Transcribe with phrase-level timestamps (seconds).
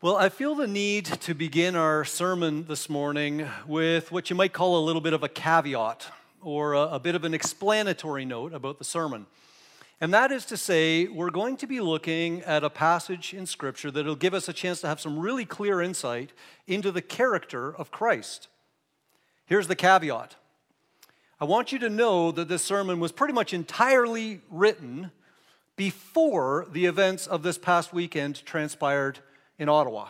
[0.00, 4.52] Well, I feel the need to begin our sermon this morning with what you might
[4.52, 8.54] call a little bit of a caveat or a, a, bit of an explanatory note
[8.54, 9.26] about the sermon.
[10.00, 13.90] And that is to say, we're going to be looking at a passage in Scripture
[13.90, 16.30] that will give us a chance to have some really clear insight
[16.68, 18.46] into the character of Christ.
[19.46, 20.36] Here's the caveat
[21.40, 25.10] I want you to know that this sermon was pretty much entirely written
[25.74, 29.18] before the events of this past weekend transpired
[29.58, 30.08] in Ottawa.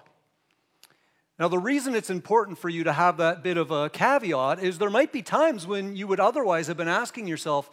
[1.39, 4.79] Now, the reason it's important for you to have that bit of a caveat is
[4.79, 7.71] there might be times when you would otherwise have been asking yourself,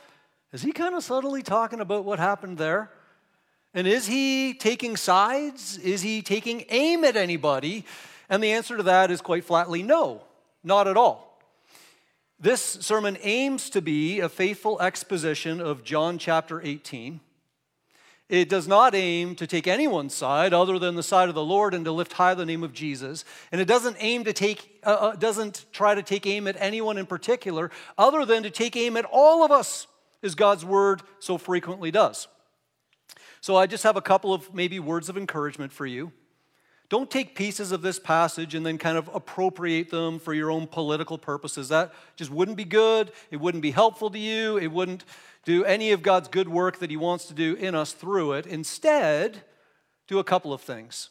[0.54, 2.92] is he kind of subtly talking about what happened there?
[3.74, 5.78] And is he taking sides?
[5.80, 7.86] Is he taking aim at anybody?
[8.30, 10.22] And the answer to that is quite flatly no,
[10.64, 11.42] not at all.
[12.40, 17.20] This sermon aims to be a faithful exposition of John chapter 18.
[18.28, 21.76] It does not aim to take anyone's side other than the side of the Lord
[21.76, 23.24] and to lift high the name of Jesus.
[23.52, 26.98] And it doesn't aim to take, uh, uh, doesn't try to take aim at anyone
[26.98, 29.86] in particular other than to take aim at all of us,
[30.24, 32.28] as God's word so frequently does.
[33.42, 36.12] So I just have a couple of maybe words of encouragement for you.
[36.88, 40.68] Don't take pieces of this passage and then kind of appropriate them for your own
[40.68, 41.70] political purposes.
[41.70, 43.12] That just wouldn't be good.
[43.32, 44.58] It wouldn't be helpful to you.
[44.58, 45.04] It wouldn't
[45.46, 48.46] do any of God's good work that He wants to do in us through it.
[48.46, 49.42] Instead,
[50.08, 51.10] do a couple of things.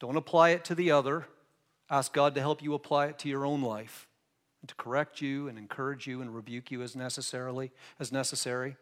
[0.00, 1.26] Don't apply it to the other.
[1.88, 4.08] Ask God to help you apply it to your own life
[4.60, 8.76] and to correct you and encourage you and rebuke you as necessarily as necessary.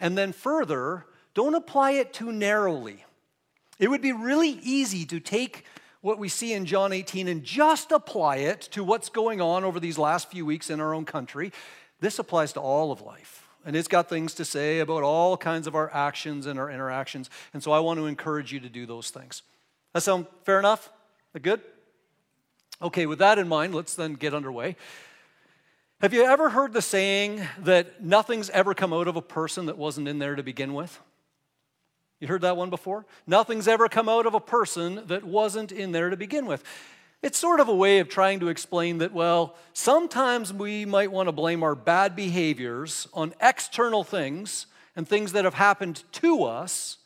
[0.00, 3.04] And then further, don't apply it too narrowly.
[3.80, 5.64] It would be really easy to take
[6.02, 9.80] what we see in John 18 and just apply it to what's going on over
[9.80, 11.50] these last few weeks in our own country.
[11.98, 15.66] This applies to all of life and it's got things to say about all kinds
[15.66, 17.28] of our actions and our interactions.
[17.52, 19.42] And so I want to encourage you to do those things.
[19.92, 20.90] That sound fair enough?
[21.32, 21.60] That good?
[22.82, 24.76] Okay, with that in mind, let's then get underway.
[26.00, 29.76] Have you ever heard the saying that nothing's ever come out of a person that
[29.76, 30.98] wasn't in there to begin with?
[32.20, 33.06] You heard that one before?
[33.26, 36.62] Nothing's ever come out of a person that wasn't in there to begin with.
[37.22, 41.28] It's sort of a way of trying to explain that, well, sometimes we might want
[41.28, 44.66] to blame our bad behaviors on external things
[44.96, 46.98] and things that have happened to us.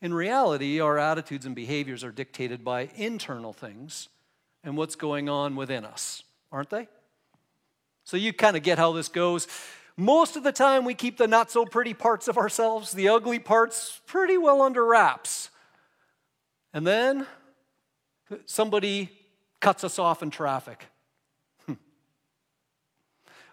[0.00, 4.08] In reality, our attitudes and behaviors are dictated by internal things
[4.62, 6.88] and what's going on within us, aren't they?
[8.04, 9.48] So you kind of get how this goes.
[9.96, 13.38] Most of the time, we keep the not so pretty parts of ourselves, the ugly
[13.38, 15.48] parts, pretty well under wraps.
[16.74, 17.26] And then
[18.44, 19.10] somebody
[19.60, 20.84] cuts us off in traffic.
[21.64, 21.74] Hmm.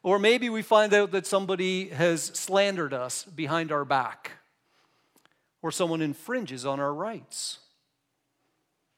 [0.04, 4.32] or maybe we find out that somebody has slandered us behind our back,
[5.62, 7.60] or someone infringes on our rights.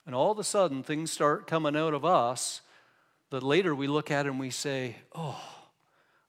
[0.07, 2.61] And all of a sudden, things start coming out of us
[3.29, 5.54] that later we look at and we say, Oh,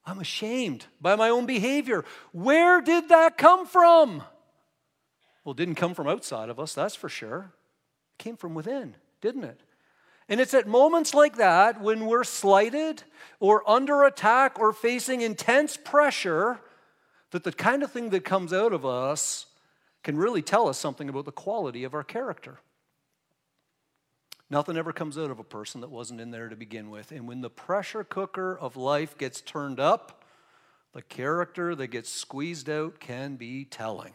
[0.06, 2.04] I'm ashamed by my own behavior.
[2.32, 4.22] Where did that come from?
[5.44, 7.52] Well, it didn't come from outside of us, that's for sure.
[8.18, 9.60] It came from within, didn't it?
[10.28, 13.02] And it's at moments like that when we're slighted
[13.38, 16.60] or under attack or facing intense pressure
[17.30, 19.46] that the kind of thing that comes out of us
[20.02, 22.58] can really tell us something about the quality of our character.
[24.48, 27.10] Nothing ever comes out of a person that wasn't in there to begin with.
[27.10, 30.24] And when the pressure cooker of life gets turned up,
[30.92, 34.12] the character that gets squeezed out can be telling.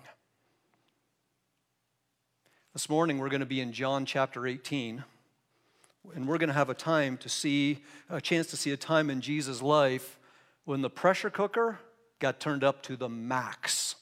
[2.74, 5.04] This morning we're going to be in John chapter 18.
[6.16, 9.10] And we're going to have a time to see, a chance to see a time
[9.10, 10.18] in Jesus' life
[10.66, 11.80] when the pressure cooker
[12.20, 13.96] got turned up to the max.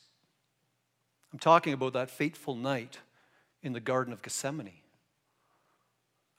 [1.34, 3.00] I'm talking about that fateful night
[3.62, 4.72] in the Garden of Gethsemane.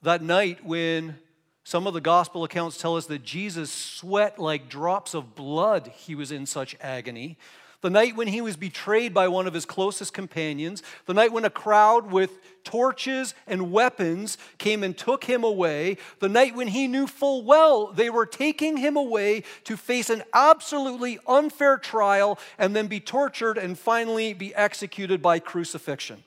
[0.02, 1.18] That night when
[1.64, 6.14] some of the gospel accounts tell us that Jesus sweat like drops of blood, he
[6.14, 7.38] was in such agony
[7.82, 11.46] the night when he was betrayed by one of his closest companions, the night when
[11.46, 16.86] a crowd with torches and weapons came and took him away, the night when he
[16.86, 22.76] knew full well they were taking him away to face an absolutely unfair trial and
[22.76, 26.22] then be tortured and finally be executed by crucifixion.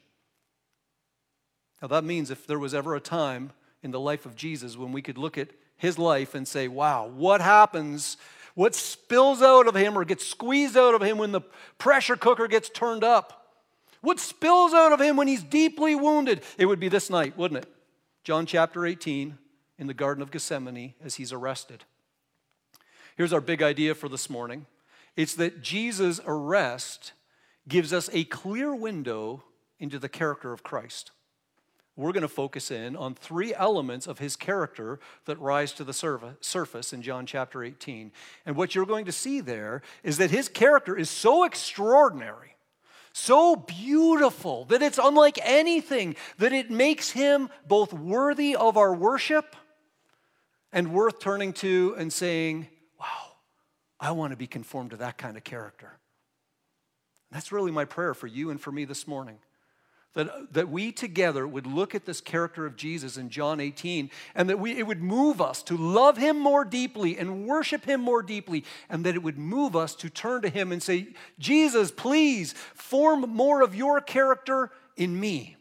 [1.83, 3.51] Now, that means if there was ever a time
[3.83, 7.07] in the life of Jesus when we could look at his life and say, wow,
[7.07, 8.17] what happens
[8.55, 11.41] what spills out of him or gets squeezed out of him when the
[11.77, 13.47] pressure cooker gets turned up?
[14.01, 16.41] What spills out of him when he's deeply wounded?
[16.57, 17.73] It would be this night, wouldn't it?
[18.23, 19.37] John chapter 18
[19.79, 21.83] in the Garden of Gethsemane as he's arrested.
[23.15, 24.65] Here's our big idea for this morning
[25.15, 27.13] it's that Jesus' arrest
[27.67, 29.43] gives us a clear window
[29.79, 31.11] into the character of Christ.
[31.95, 35.93] We're going to focus in on three elements of his character that rise to the
[36.41, 38.11] surface in John chapter 18.
[38.45, 42.55] And what you're going to see there is that his character is so extraordinary,
[43.13, 49.55] so beautiful, that it's unlike anything, that it makes him both worthy of our worship
[50.71, 52.67] and worth turning to and saying,
[52.99, 53.35] Wow,
[53.99, 55.91] I want to be conformed to that kind of character.
[57.31, 59.37] That's really my prayer for you and for me this morning
[60.13, 64.49] that, that we together would look at this character of Jesus in John 18 and
[64.49, 68.21] that we, it would move us to love him more deeply and worship him more
[68.21, 71.07] deeply, and that it would move us to turn to him and say,
[71.39, 75.57] Jesus, please form more of your character in me.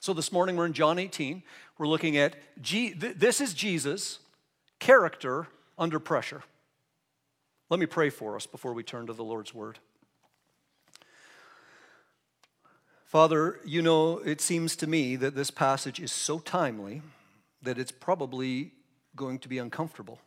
[0.00, 1.42] So this morning we're in John 18.
[1.78, 4.18] We're looking at G, this is Jesus'
[4.80, 5.46] character
[5.78, 6.42] under pressure.
[7.70, 9.78] Let me pray for us before we turn to the Lord's word.
[13.12, 17.02] Father, you know, it seems to me that this passage is so timely
[17.60, 18.72] that it's probably
[19.14, 20.18] going to be uncomfortable.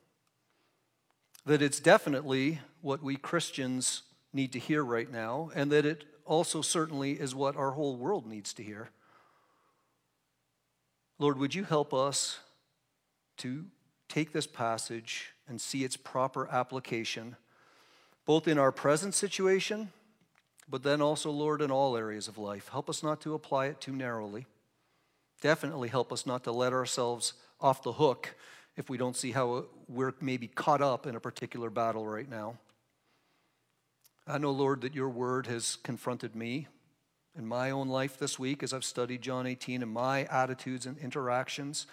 [1.48, 4.04] That it's definitely what we Christians
[4.34, 8.28] need to hear right now, and that it also certainly is what our whole world
[8.28, 8.92] needs to hear.
[11.18, 12.38] Lord, would you help us
[13.38, 13.66] to
[14.10, 17.36] take this passage and see its proper application,
[18.28, 19.90] both in our present situation
[20.68, 22.70] but then also, Lord, in all areas of life.
[22.70, 24.46] Help us not to apply it too narrowly.
[25.42, 28.36] Definitely help us not to let ourselves off the hook
[28.76, 32.58] if we don't see how we're maybe caught up in a particular battle right now.
[34.28, 36.68] I know, Lord, that your word has confronted me
[37.38, 40.98] in my own life this week as I've studied John 18 and my attitudes and
[40.98, 41.86] interactions.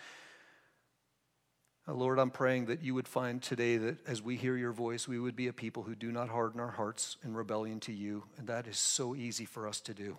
[1.87, 5.08] Uh, Lord, I'm praying that you would find today that as we hear your voice,
[5.08, 8.25] we would be a people who do not harden our hearts in rebellion to you.
[8.38, 10.17] And that is so easy for us to do.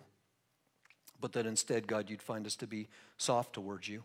[1.20, 4.04] But that instead, God, you'd find us to be soft towards you,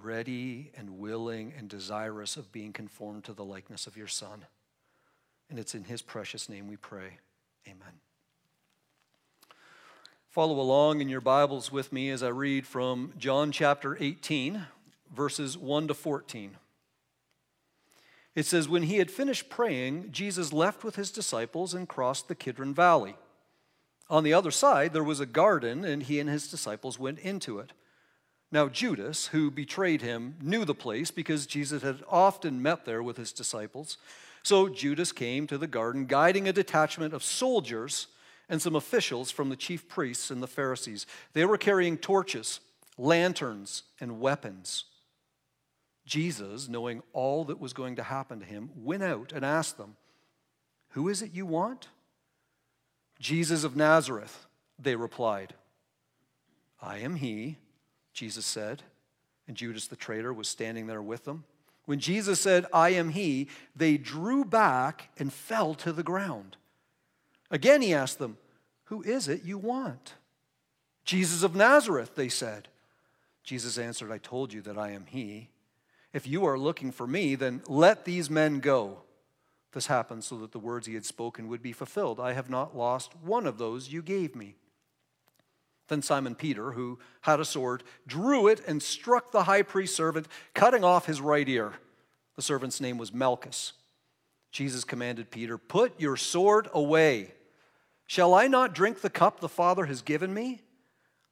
[0.00, 4.44] ready and willing and desirous of being conformed to the likeness of your Son.
[5.50, 7.18] And it's in his precious name we pray.
[7.66, 8.00] Amen.
[10.28, 14.66] Follow along in your Bibles with me as I read from John chapter 18
[15.14, 16.56] verses 1 to 14.
[18.34, 22.34] It says, When he had finished praying, Jesus left with his disciples and crossed the
[22.34, 23.16] Kidron Valley.
[24.08, 27.58] On the other side, there was a garden, and he and his disciples went into
[27.58, 27.72] it.
[28.50, 33.16] Now, Judas, who betrayed him, knew the place because Jesus had often met there with
[33.16, 33.96] his disciples.
[34.42, 38.08] So Judas came to the garden, guiding a detachment of soldiers
[38.48, 41.06] and some officials from the chief priests and the Pharisees.
[41.32, 42.60] They were carrying torches,
[42.98, 44.84] lanterns, and weapons.
[46.04, 49.96] Jesus, knowing all that was going to happen to him, went out and asked them,
[50.90, 51.88] Who is it you want?
[53.20, 54.46] Jesus of Nazareth,
[54.78, 55.54] they replied.
[56.80, 57.58] I am he,
[58.12, 58.82] Jesus said.
[59.46, 61.44] And Judas the traitor was standing there with them.
[61.84, 66.56] When Jesus said, I am he, they drew back and fell to the ground.
[67.50, 68.38] Again, he asked them,
[68.84, 70.14] Who is it you want?
[71.04, 72.68] Jesus of Nazareth, they said.
[73.42, 75.48] Jesus answered, I told you that I am he.
[76.12, 79.02] If you are looking for me, then let these men go.
[79.72, 82.20] This happened so that the words he had spoken would be fulfilled.
[82.20, 84.56] I have not lost one of those you gave me.
[85.88, 90.28] Then Simon Peter, who had a sword, drew it and struck the high priest's servant,
[90.54, 91.74] cutting off his right ear.
[92.36, 93.72] The servant's name was Malchus.
[94.52, 97.32] Jesus commanded Peter, Put your sword away.
[98.06, 100.60] Shall I not drink the cup the Father has given me?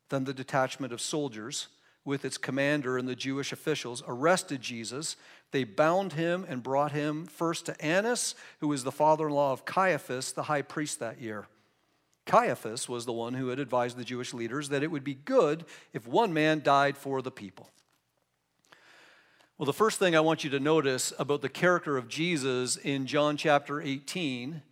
[0.09, 1.69] Then the detachment of soldiers
[2.05, 5.17] with its commander and the Jewish officials, arrested Jesus.
[5.51, 9.53] They bound him and brought him first to Annas, who was the father in law
[9.53, 11.47] of Caiaphas, the high priest that year.
[12.27, 15.65] Caiaphas was the one who had advised the Jewish leaders that it would be good
[15.93, 17.71] if one man died for the people.
[19.59, 23.07] Well, the first thing I want you to notice about the character of Jesus in
[23.07, 24.63] John chapter 18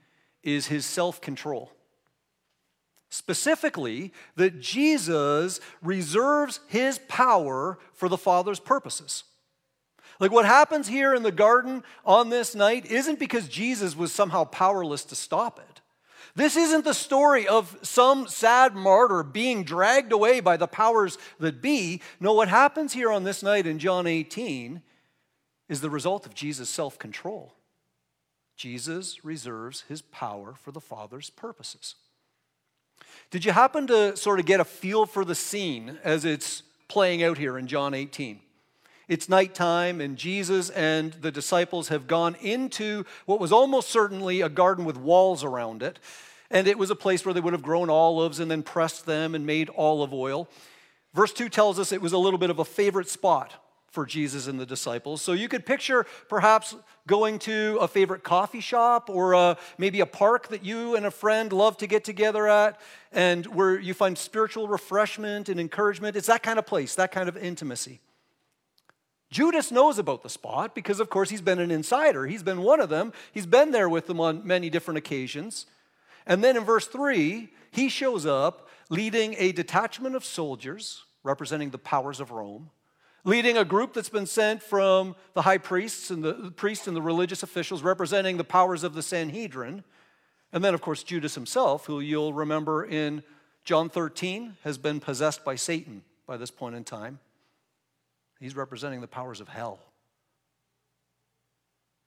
[0.43, 1.73] is his self control.
[3.11, 9.25] Specifically, that Jesus reserves his power for the Father's purposes.
[10.21, 14.45] Like what happens here in the garden on this night isn't because Jesus was somehow
[14.45, 15.81] powerless to stop it.
[16.35, 21.63] This isn't the story of some sad martyr being dragged away by the powers that
[21.63, 22.03] be.
[22.21, 24.83] No, what happens here on this night in John 18
[25.69, 27.55] is the result of Jesus' self control.
[28.57, 31.95] Jesus reserves his power for the Father's purposes.
[33.31, 37.23] Did you happen to sort of get a feel for the scene as it's playing
[37.23, 38.41] out here in John 18?
[39.09, 44.49] It's nighttime, and Jesus and the disciples have gone into what was almost certainly a
[44.49, 45.99] garden with walls around it.
[46.51, 49.35] And it was a place where they would have grown olives and then pressed them
[49.35, 50.49] and made olive oil.
[51.15, 53.55] Verse 2 tells us it was a little bit of a favorite spot
[53.91, 55.23] for Jesus and the disciples.
[55.23, 56.77] So you could picture perhaps
[57.07, 61.07] going to a favorite coffee shop or a, uh, maybe a park that you and
[61.07, 62.79] a friend love to get together at
[63.13, 66.17] and where you find spiritual refreshment and encouragement.
[66.17, 68.01] It's that kind of place, that kind of intimacy.
[69.31, 72.27] Judas knows about the spot because, of course, he's been an insider.
[72.27, 73.13] He's been one of them.
[73.33, 75.67] He's been there with them on many different occasions.
[76.27, 81.79] And then in verse 3, he shows up leading a detachment of soldiers representing the
[81.79, 82.71] powers of Rome
[83.29, 86.97] leading a group that's been sent from the high priests and the, the priests and
[86.97, 89.85] the religious officials representing the powers of the Sanhedrin.
[90.51, 93.23] And then, of course, Judas himself, who you'll remember in
[93.65, 97.19] John 13 has been possessed by Satan by this point in time.
[98.41, 99.79] He's representing the powers of hell.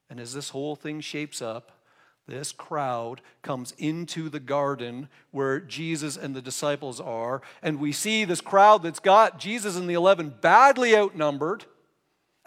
[0.09, 1.80] And as this whole thing shapes up,
[2.27, 8.25] this crowd comes into the garden where Jesus and the disciples are, and we see
[8.25, 11.65] this crowd that's got Jesus and the 11 badly outnumbered,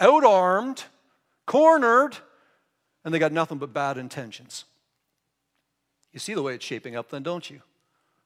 [0.00, 0.84] outarmed,
[1.46, 2.16] cornered,
[3.04, 4.64] and they got nothing but bad intentions.
[6.12, 7.60] You see the way it's shaping up, then, don't you?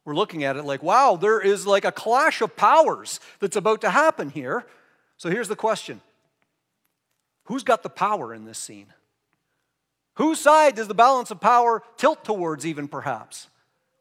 [0.04, 3.80] We're looking at it like, wow, there is like a clash of powers that's about
[3.80, 4.64] to happen here.
[5.16, 6.00] So here's the question
[7.44, 8.92] Who's got the power in this scene?
[10.18, 13.46] Whose side does the balance of power tilt towards, even perhaps?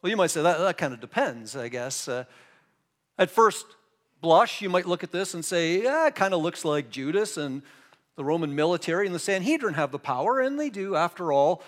[0.01, 2.07] Well, you might say that, that kind of depends, I guess.
[2.07, 2.24] Uh,
[3.19, 3.67] at first
[4.19, 7.38] blush, you might look at this and say, yeah, it kind of looks like Judas
[7.38, 7.62] and
[8.15, 11.62] the Roman military and the Sanhedrin have the power, and they do, after all,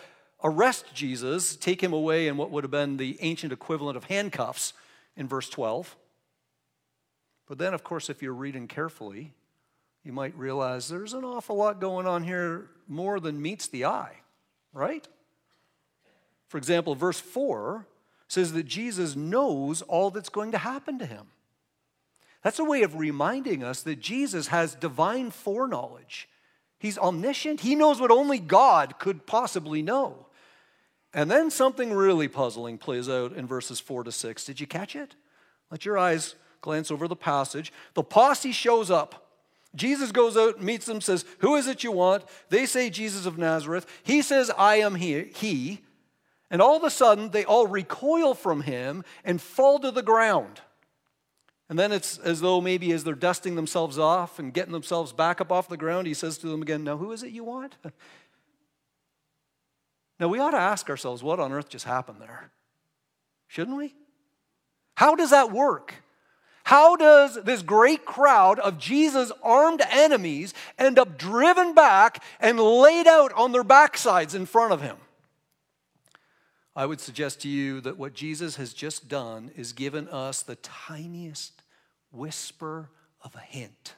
[0.43, 4.73] arrest Jesus, take him away in what would have been the ancient equivalent of handcuffs
[5.15, 5.95] in verse 12.
[7.47, 9.31] But then, of course, if you're reading carefully,
[10.03, 14.15] you might realize there's an awful lot going on here more than meets the eye
[14.73, 15.07] right?
[16.47, 17.85] For example, verse 4
[18.27, 21.27] says that Jesus knows all that's going to happen to him.
[22.43, 26.29] That's a way of reminding us that Jesus has divine foreknowledge.
[26.79, 30.27] He's omniscient, he knows what only God could possibly know.
[31.13, 34.45] And then something really puzzling plays out in verses 4 to 6.
[34.45, 35.15] Did you catch it?
[35.71, 37.73] Let your eyes glance over the passage.
[37.95, 39.28] The posse shows up.
[39.75, 42.23] Jesus goes out, meets them, says, Who is it you want?
[42.49, 43.85] They say, Jesus of Nazareth.
[44.03, 45.25] He says, I am he.
[45.35, 45.81] he.
[46.49, 50.61] And all of a sudden, they all recoil from him and fall to the ground.
[51.69, 55.39] And then it's as though maybe as they're dusting themselves off and getting themselves back
[55.39, 57.75] up off the ground, he says to them again, Now, who is it you want?
[60.19, 62.51] Now, we ought to ask ourselves, what on earth just happened there?
[63.47, 63.95] Shouldn't we?
[64.95, 65.95] How does that work?
[66.69, 73.07] How does this great crowd of Jesus' armed enemies end up driven back and laid
[73.07, 74.97] out on their backsides in front of him?
[76.75, 80.57] I would suggest to you that what Jesus has just done is given us the
[80.57, 81.63] tiniest
[82.11, 82.91] whisper
[83.23, 83.95] of a hint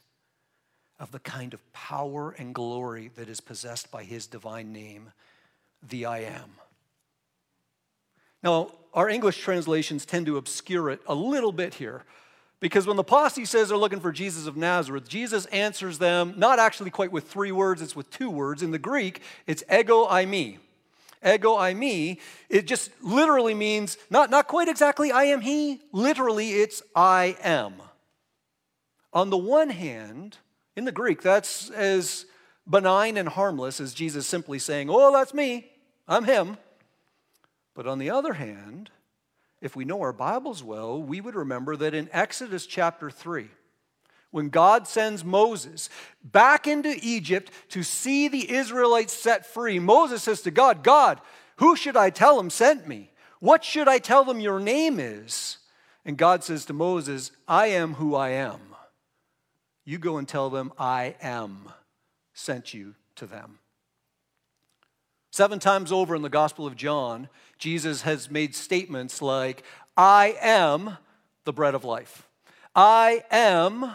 [0.97, 5.11] of the kind of power and glory that is possessed by his divine name,
[5.83, 6.51] the I am.
[8.41, 12.05] Now, our English translations tend to obscure it a little bit here.
[12.61, 16.59] Because when the posse says they're looking for Jesus of Nazareth, Jesus answers them not
[16.59, 18.61] actually quite with three words, it's with two words.
[18.61, 20.59] In the Greek, it's ego eimi.
[21.25, 26.83] Ego eimi, it just literally means not, not quite exactly I am he, literally it's
[26.95, 27.73] I am.
[29.11, 30.37] On the one hand,
[30.75, 32.27] in the Greek, that's as
[32.69, 35.71] benign and harmless as Jesus simply saying, Oh, that's me,
[36.07, 36.57] I'm him.
[37.73, 38.91] But on the other hand,
[39.61, 43.47] if we know our Bibles well, we would remember that in Exodus chapter 3,
[44.31, 45.89] when God sends Moses
[46.23, 51.21] back into Egypt to see the Israelites set free, Moses says to God, God,
[51.57, 53.11] who should I tell them sent me?
[53.39, 55.57] What should I tell them your name is?
[56.05, 58.59] And God says to Moses, I am who I am.
[59.85, 61.69] You go and tell them, I am
[62.33, 63.59] sent you to them.
[65.31, 67.29] Seven times over in the Gospel of John,
[67.61, 69.63] Jesus has made statements like,
[69.95, 70.97] I am
[71.45, 72.27] the bread of life.
[72.75, 73.91] I am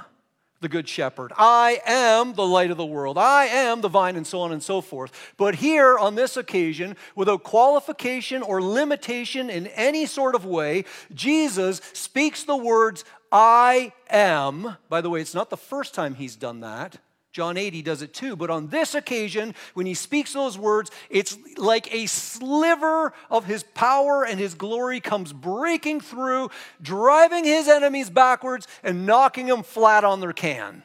[0.60, 1.32] the good shepherd.
[1.36, 3.18] I am the light of the world.
[3.18, 5.34] I am the vine, and so on and so forth.
[5.36, 11.80] But here, on this occasion, without qualification or limitation in any sort of way, Jesus
[11.92, 14.76] speaks the words, I am.
[14.88, 16.98] By the way, it's not the first time he's done that.
[17.36, 18.34] John 8, he does it too.
[18.34, 23.62] But on this occasion, when he speaks those words, it's like a sliver of his
[23.62, 26.48] power and his glory comes breaking through,
[26.80, 30.82] driving his enemies backwards and knocking them flat on their can.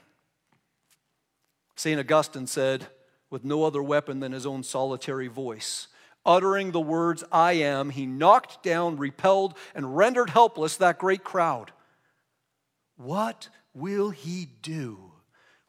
[1.77, 1.97] St.
[1.97, 2.87] Augustine said,
[3.29, 5.87] with no other weapon than his own solitary voice,
[6.25, 11.71] uttering the words, I am, he knocked down, repelled, and rendered helpless that great crowd.
[12.97, 15.10] What will he do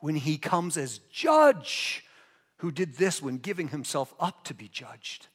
[0.02, 2.04] when he comes as judge
[2.56, 5.28] who did this when giving himself up to be judged?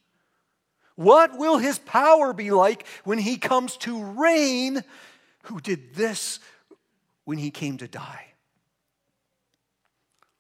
[0.96, 4.84] What will his power be like when he comes to reign
[5.44, 6.40] who did this
[7.24, 8.26] when he came to die?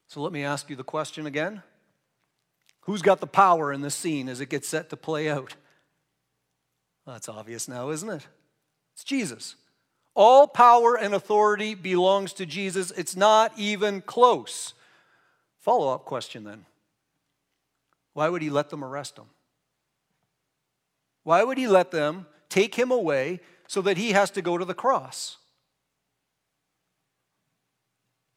[0.07, 1.63] So let me ask you the question again.
[2.81, 5.55] Who's got the power in this scene as it gets set to play out?
[7.05, 8.27] Well, that's obvious now, isn't it?
[8.93, 9.55] It's Jesus.
[10.19, 12.89] All power and authority belongs to Jesus.
[12.89, 14.74] It's not even close.
[15.59, 16.65] Follow up question then
[18.13, 19.27] why would he let them arrest him?
[21.21, 24.65] Why would he let them take him away so that he has to go to
[24.65, 25.38] the cross?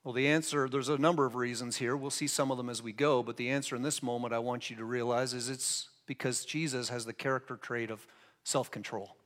[0.04, 1.96] Well, the answer, there's a number of reasons here.
[1.96, 4.38] We'll see some of them as we go, but the answer in this moment I
[4.38, 8.06] want you to realize is it's because Jesus has the character trait of
[8.44, 9.16] self control.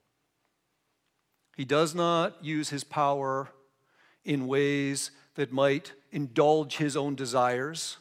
[1.56, 3.48] He does not use his power
[4.24, 7.98] in ways that might indulge his own desires.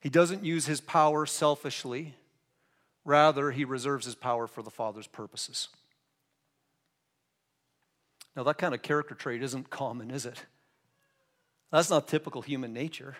[0.00, 2.14] He doesn't use his power selfishly.
[3.04, 5.68] Rather, he reserves his power for the Father's purposes.
[8.36, 10.44] Now, that kind of character trait isn't common, is it?
[11.72, 13.16] That's not typical human nature.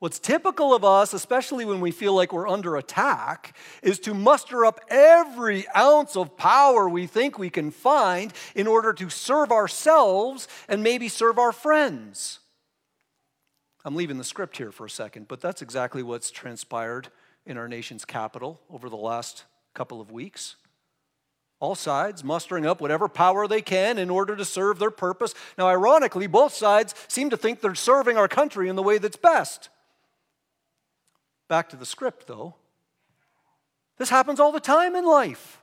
[0.00, 4.64] What's typical of us, especially when we feel like we're under attack, is to muster
[4.66, 10.46] up every ounce of power we think we can find in order to serve ourselves
[10.68, 12.40] and maybe serve our friends.
[13.84, 17.08] I'm leaving the script here for a second, but that's exactly what's transpired
[17.46, 20.56] in our nation's capital over the last couple of weeks
[21.64, 25.34] all sides mustering up whatever power they can in order to serve their purpose.
[25.56, 29.16] Now, ironically, both sides seem to think they're serving our country in the way that's
[29.16, 29.70] best.
[31.48, 32.54] Back to the script, though.
[33.98, 35.60] This happens all the time in life.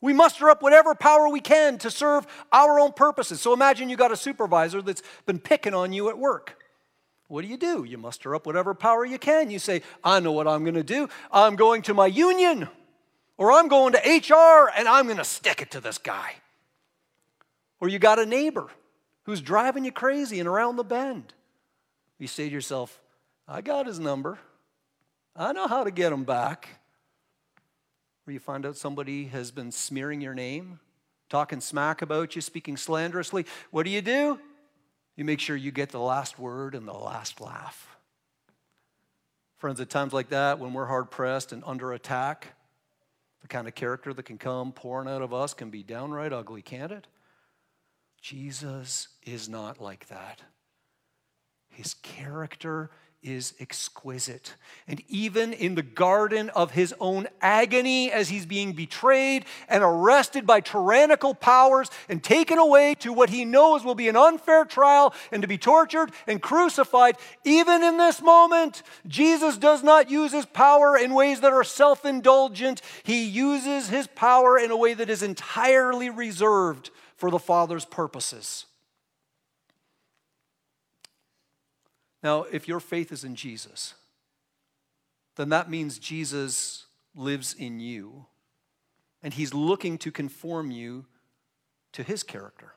[0.00, 3.40] We muster up whatever power we can to serve our own purposes.
[3.40, 6.62] So imagine you got a supervisor that's been picking on you at work.
[7.26, 7.84] What do you do?
[7.84, 9.50] You muster up whatever power you can.
[9.50, 11.08] You say, I know what I'm going to do.
[11.30, 12.68] I'm going to my union.
[13.36, 16.36] Or I'm going to HR and I'm going to stick it to this guy.
[17.80, 18.68] Or you got a neighbor
[19.24, 21.34] who's driving you crazy and around the bend.
[22.18, 23.00] You say to yourself,
[23.46, 24.38] I got his number.
[25.40, 26.80] I know how to get them back.
[28.26, 30.80] Or you find out somebody has been smearing your name,
[31.30, 33.46] talking smack about you, speaking slanderously.
[33.70, 34.40] What do you do?
[35.16, 37.96] You make sure you get the last word and the last laugh.
[39.58, 42.48] Friends, at times like that, when we're hard pressed and under attack,
[43.40, 46.62] the kind of character that can come pouring out of us can be downright ugly,
[46.62, 47.06] can't it?
[48.20, 50.42] Jesus is not like that.
[51.70, 52.90] His character
[53.22, 54.54] is exquisite.
[54.86, 60.46] And even in the garden of his own agony, as he's being betrayed and arrested
[60.46, 65.12] by tyrannical powers and taken away to what he knows will be an unfair trial
[65.32, 70.46] and to be tortured and crucified, even in this moment, Jesus does not use his
[70.46, 72.80] power in ways that are self indulgent.
[73.02, 78.66] He uses his power in a way that is entirely reserved for the Father's purposes.
[82.22, 83.94] Now, if your faith is in Jesus,
[85.36, 88.26] then that means Jesus lives in you
[89.22, 91.06] and he's looking to conform you
[91.92, 92.74] to his character.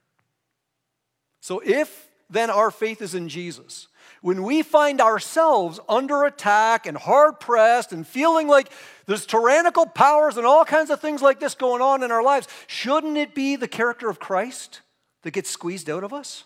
[1.39, 3.87] So, if then our faith is in Jesus,
[4.21, 8.71] when we find ourselves under attack and hard pressed and feeling like
[9.05, 12.47] there's tyrannical powers and all kinds of things like this going on in our lives,
[12.67, 14.81] shouldn't it be the character of Christ
[15.23, 16.45] that gets squeezed out of us?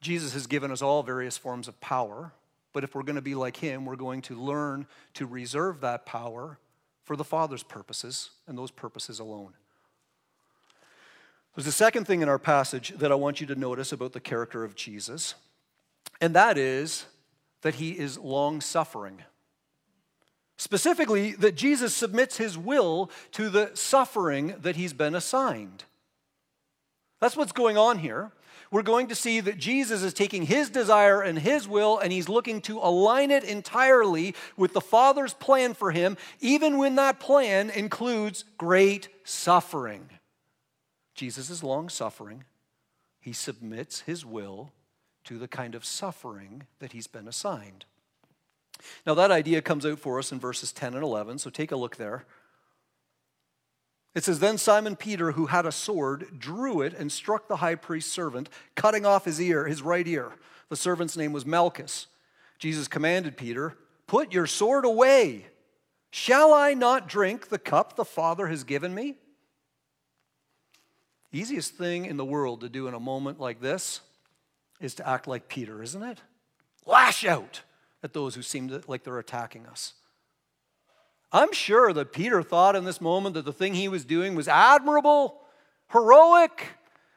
[0.00, 2.32] Jesus has given us all various forms of power,
[2.72, 6.06] but if we're going to be like him, we're going to learn to reserve that
[6.06, 6.58] power
[7.04, 9.54] for the Father's purposes and those purposes alone.
[11.56, 14.20] There's a second thing in our passage that I want you to notice about the
[14.20, 15.34] character of Jesus,
[16.20, 17.06] and that is
[17.62, 19.22] that he is long suffering.
[20.56, 25.84] Specifically, that Jesus submits his will to the suffering that he's been assigned.
[27.20, 28.30] That's what's going on here
[28.70, 32.28] we're going to see that Jesus is taking his desire and his will and he's
[32.28, 37.70] looking to align it entirely with the Father's plan for him, even when that plan
[37.70, 40.08] includes great suffering.
[41.14, 42.44] Jesus is long suffering.
[43.20, 44.72] He submits his will
[45.24, 47.84] to the kind of suffering that he's been assigned.
[49.06, 51.76] Now, that idea comes out for us in verses 10 and 11, so take a
[51.76, 52.24] look there.
[54.18, 57.76] It says, Then Simon Peter, who had a sword, drew it and struck the high
[57.76, 60.32] priest's servant, cutting off his ear, his right ear.
[60.70, 62.08] The servant's name was Malchus.
[62.58, 63.78] Jesus commanded Peter,
[64.08, 65.46] Put your sword away.
[66.10, 69.14] Shall I not drink the cup the Father has given me?
[71.30, 74.00] Easiest thing in the world to do in a moment like this
[74.80, 76.18] is to act like Peter, isn't it?
[76.84, 77.62] Lash out
[78.02, 79.92] at those who seem to, like they're attacking us.
[81.30, 84.48] I'm sure that Peter thought in this moment that the thing he was doing was
[84.48, 85.40] admirable,
[85.92, 86.68] heroic,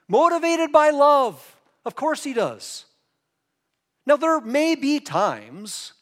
[0.08, 1.56] motivated by love.
[1.86, 2.86] Of course he does.
[4.06, 5.94] Now, there may be times,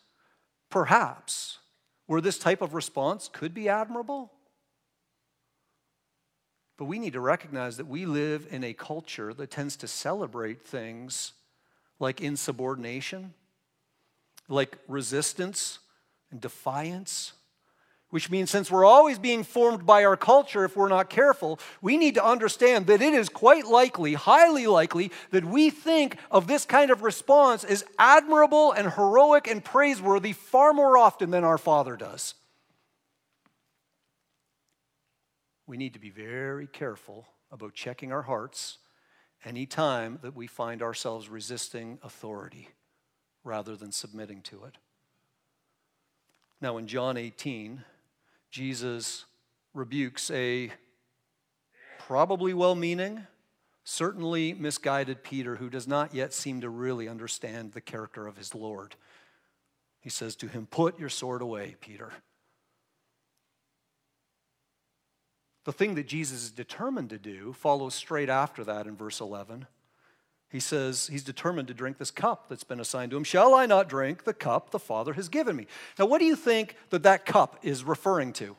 [0.69, 1.59] perhaps,
[2.07, 4.31] where this type of response could be admirable.
[6.77, 10.65] But we need to recognize that we live in a culture that tends to celebrate
[10.65, 11.33] things
[11.99, 13.33] like insubordination,
[14.47, 15.79] like resistance
[16.31, 17.33] and defiance
[18.09, 21.97] which means since we're always being formed by our culture if we're not careful, we
[21.97, 26.65] need to understand that it is quite likely, highly likely, that we think of this
[26.65, 31.95] kind of response as admirable and heroic and praiseworthy far more often than our Father
[31.95, 32.33] does.
[35.67, 38.79] We need to be very careful about checking our hearts
[39.45, 42.69] any time that we find ourselves resisting authority
[43.43, 44.77] rather than submitting to it.
[46.59, 47.83] Now, in John 18,
[48.49, 49.25] Jesus
[49.73, 50.71] rebukes a
[51.99, 53.27] probably well meaning,
[53.83, 58.55] certainly misguided Peter who does not yet seem to really understand the character of his
[58.55, 58.95] Lord.
[59.99, 62.11] He says to him, Put your sword away, Peter.
[65.65, 69.67] The thing that Jesus is determined to do follows straight after that in verse 11.
[70.49, 73.23] He says he's determined to drink this cup that's been assigned to him.
[73.23, 75.67] Shall I not drink the cup the Father has given me?
[75.97, 78.55] Now, what do you think that that cup is referring to?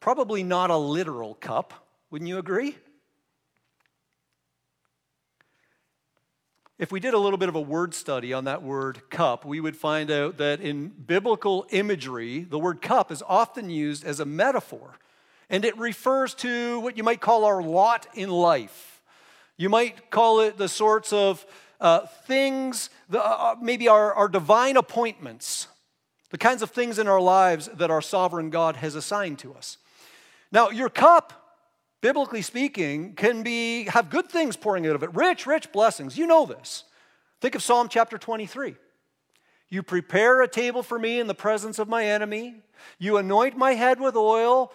[0.00, 1.74] Probably not a literal cup,
[2.10, 2.76] wouldn't you agree?
[6.78, 9.60] If we did a little bit of a word study on that word cup, we
[9.60, 14.26] would find out that in biblical imagery, the word cup is often used as a
[14.26, 14.98] metaphor,
[15.50, 18.95] and it refers to what you might call our lot in life
[19.56, 21.44] you might call it the sorts of
[21.80, 25.68] uh, things, the, uh, uh, maybe our, our divine appointments,
[26.30, 29.78] the kinds of things in our lives that our sovereign God has assigned to us.
[30.52, 31.58] Now, your cup,
[32.00, 36.16] biblically speaking, can be have good things pouring out of it, rich, rich blessings.
[36.16, 36.84] You know this.
[37.40, 38.76] Think of Psalm chapter 23.
[39.68, 42.56] You prepare a table for me in the presence of my enemy.
[42.98, 44.72] You anoint my head with oil.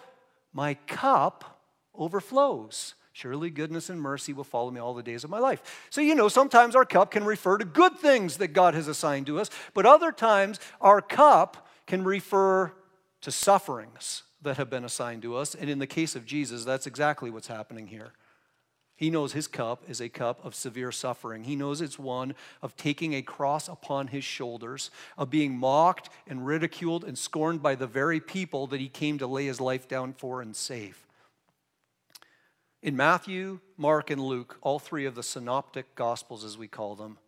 [0.52, 1.60] My cup
[1.94, 2.94] overflows.
[3.22, 5.86] Surely goodness and mercy will follow me all the days of my life.
[5.90, 9.26] So, you know, sometimes our cup can refer to good things that God has assigned
[9.26, 12.72] to us, but other times our cup can refer
[13.20, 15.54] to sufferings that have been assigned to us.
[15.54, 18.12] And in the case of Jesus, that's exactly what's happening here.
[18.96, 21.44] He knows his cup is a cup of severe suffering.
[21.44, 26.44] He knows it's one of taking a cross upon his shoulders, of being mocked and
[26.44, 30.12] ridiculed and scorned by the very people that he came to lay his life down
[30.12, 31.06] for and save.
[32.82, 37.18] In Matthew, Mark, and Luke, all three of the synoptic gospels, as we call them,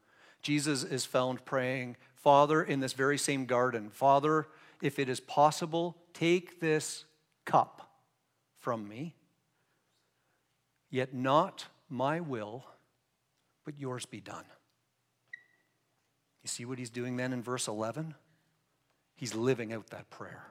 [0.42, 4.48] Jesus is found praying, Father, in this very same garden, Father,
[4.82, 7.04] if it is possible, take this
[7.44, 7.88] cup
[8.56, 9.14] from me,
[10.90, 12.64] yet not my will,
[13.64, 14.44] but yours be done.
[16.42, 18.14] You see what he's doing then in verse 11?
[19.14, 20.48] He's living out that prayer.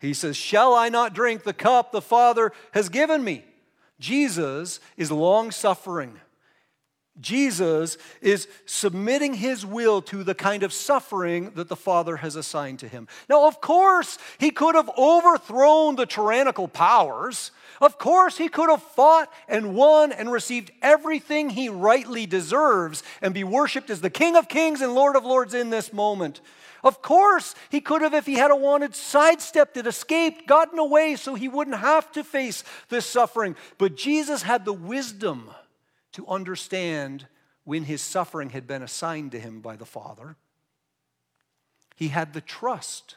[0.00, 3.44] He says, Shall I not drink the cup the Father has given me?
[3.98, 6.18] Jesus is long suffering.
[7.20, 12.80] Jesus is submitting his will to the kind of suffering that the Father has assigned
[12.80, 13.06] to him.
[13.28, 17.52] Now, of course, he could have overthrown the tyrannical powers.
[17.80, 23.32] Of course, he could have fought and won and received everything he rightly deserves and
[23.32, 26.40] be worshiped as the King of Kings and Lord of Lords in this moment.
[26.84, 31.34] Of course, he could have, if he had wanted, sidestepped it, escaped, gotten away so
[31.34, 33.56] he wouldn't have to face this suffering.
[33.78, 35.50] But Jesus had the wisdom
[36.12, 37.26] to understand
[37.64, 40.36] when his suffering had been assigned to him by the Father.
[41.96, 43.16] He had the trust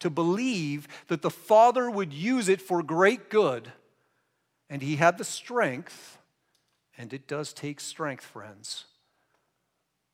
[0.00, 3.70] to believe that the Father would use it for great good.
[4.70, 6.16] And he had the strength,
[6.96, 8.86] and it does take strength, friends,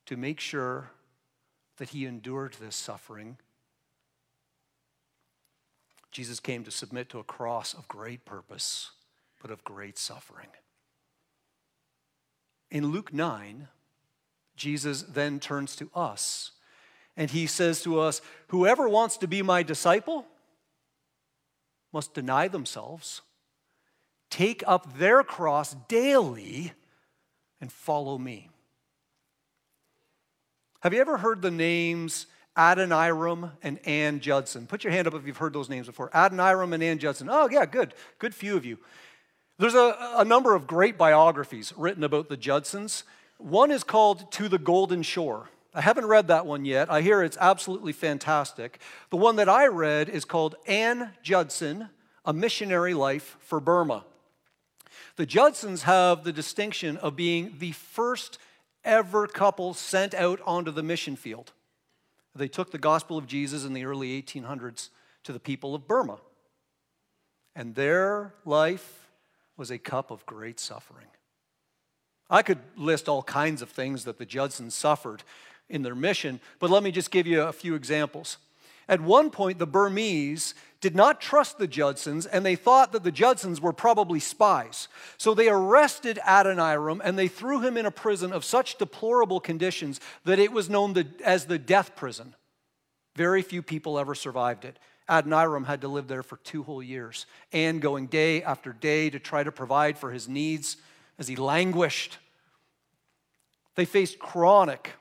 [0.06, 0.90] to make sure
[1.78, 3.38] that he endured this suffering.
[6.10, 8.90] Jesus came to submit to a cross of great purpose,
[9.40, 10.48] but of great suffering.
[12.70, 13.68] In Luke 9,
[14.56, 16.52] Jesus then turns to us
[17.18, 20.24] and he says to us, Whoever wants to be my disciple
[21.92, 23.22] must deny themselves,
[24.30, 26.72] take up their cross daily,
[27.60, 28.50] and follow me.
[30.80, 34.66] Have you ever heard the names Adoniram and Ann Judson?
[34.66, 36.08] Put your hand up if you've heard those names before.
[36.10, 37.28] Adoniram and Ann Judson.
[37.30, 37.94] Oh, yeah, good.
[38.18, 38.78] Good few of you.
[39.58, 43.02] There's a, a number of great biographies written about the Judsons.
[43.38, 45.50] One is called To the Golden Shore.
[45.74, 46.90] I haven't read that one yet.
[46.90, 48.80] I hear it's absolutely fantastic.
[49.10, 51.88] The one that I read is called Ann Judson,
[52.24, 54.04] A Missionary Life for Burma.
[55.16, 58.38] The Judsons have the distinction of being the first
[58.88, 61.52] ever couple sent out onto the mission field.
[62.34, 64.88] They took the gospel of Jesus in the early 1800s
[65.24, 66.18] to the people of Burma.
[67.54, 69.08] And their life
[69.56, 71.06] was a cup of great suffering.
[72.30, 75.22] I could list all kinds of things that the Judsons suffered
[75.68, 78.38] in their mission, but let me just give you a few examples.
[78.88, 83.12] At one point, the Burmese did not trust the Judsons, and they thought that the
[83.12, 84.88] Judsons were probably spies.
[85.16, 90.00] So they arrested Adoniram and they threw him in a prison of such deplorable conditions
[90.24, 92.34] that it was known as the death prison.
[93.16, 94.78] Very few people ever survived it.
[95.08, 99.18] Adoniram had to live there for two whole years, and going day after day to
[99.18, 100.76] try to provide for his needs
[101.18, 102.18] as he languished.
[103.74, 104.92] They faced chronic,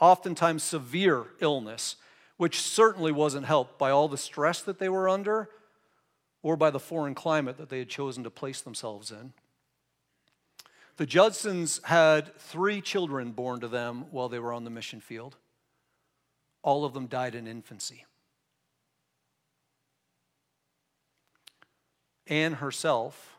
[0.00, 1.96] oftentimes severe illness
[2.40, 5.50] which certainly wasn't helped by all the stress that they were under
[6.42, 9.34] or by the foreign climate that they had chosen to place themselves in.
[10.96, 15.36] The Judsons had three children born to them while they were on the mission field.
[16.62, 18.06] All of them died in infancy.
[22.26, 23.36] Ann herself,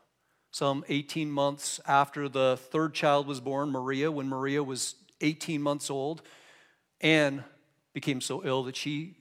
[0.52, 5.90] some 18 months after the third child was born, Maria, when Maria was 18 months
[5.90, 6.22] old,
[7.02, 7.44] Ann
[7.94, 9.16] became so ill that she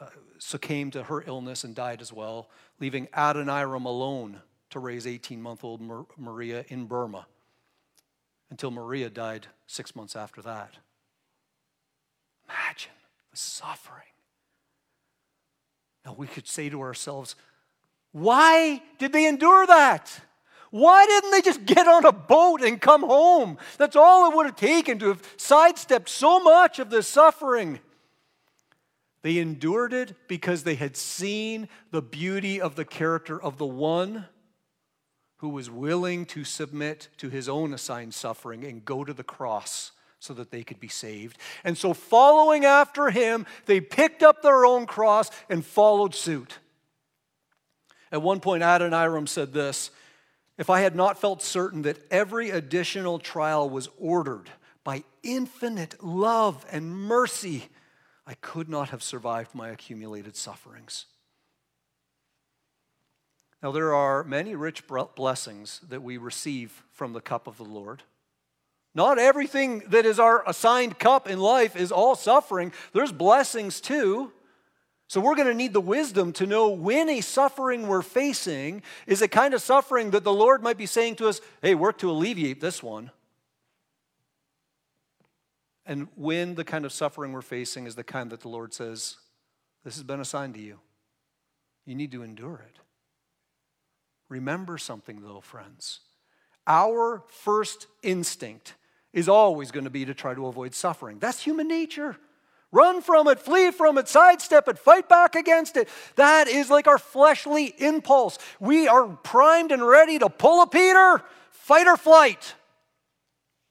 [0.00, 0.06] uh,
[0.38, 5.64] succumbed to her illness and died as well, leaving Adoniram alone to raise 18 month
[5.64, 5.80] old
[6.16, 7.26] Maria in Burma
[8.50, 10.74] until Maria died six months after that.
[12.48, 12.92] Imagine
[13.30, 14.02] the suffering.
[16.04, 17.36] Now we could say to ourselves,
[18.12, 20.20] why did they endure that?
[20.70, 23.58] Why didn't they just get on a boat and come home?
[23.76, 27.80] That's all it would have taken to have sidestepped so much of the suffering.
[29.22, 34.26] They endured it because they had seen the beauty of the character of the one
[35.38, 39.92] who was willing to submit to his own assigned suffering and go to the cross
[40.18, 41.38] so that they could be saved.
[41.64, 46.58] And so, following after him, they picked up their own cross and followed suit.
[48.12, 49.90] At one point, Adoniram said this
[50.58, 54.50] If I had not felt certain that every additional trial was ordered
[54.84, 57.68] by infinite love and mercy,
[58.30, 61.06] I could not have survived my accumulated sufferings.
[63.60, 64.84] Now, there are many rich
[65.16, 68.04] blessings that we receive from the cup of the Lord.
[68.94, 72.72] Not everything that is our assigned cup in life is all suffering.
[72.92, 74.30] There's blessings too.
[75.08, 79.22] So, we're going to need the wisdom to know when a suffering we're facing is
[79.22, 82.10] a kind of suffering that the Lord might be saying to us, hey, work to
[82.12, 83.10] alleviate this one.
[85.90, 89.16] And when the kind of suffering we're facing is the kind that the Lord says,
[89.82, 90.78] This has been assigned to you,
[91.84, 92.78] you need to endure it.
[94.28, 95.98] Remember something, though, friends.
[96.64, 98.74] Our first instinct
[99.12, 101.18] is always going to be to try to avoid suffering.
[101.18, 102.16] That's human nature.
[102.70, 105.88] Run from it, flee from it, sidestep it, fight back against it.
[106.14, 108.38] That is like our fleshly impulse.
[108.60, 112.54] We are primed and ready to pull a Peter, fight or flight.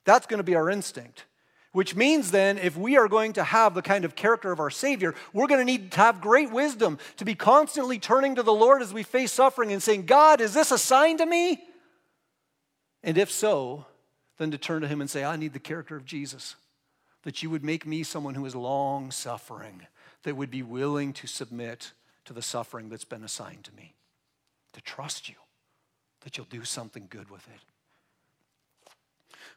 [0.04, 1.24] That's going to be our instinct.
[1.72, 4.72] Which means then, if we are going to have the kind of character of our
[4.72, 8.54] Savior, we're going to need to have great wisdom to be constantly turning to the
[8.54, 11.64] Lord as we face suffering and saying, God, is this a sign to me?
[13.04, 13.86] And if so,
[14.38, 16.56] then to turn to Him and say, I need the character of Jesus,
[17.24, 19.86] that you would make me someone who is long suffering,
[20.24, 21.92] that would be willing to submit
[22.26, 23.94] to the suffering that's been assigned to me,
[24.74, 25.36] to trust you,
[26.22, 27.62] that you'll do something good with it.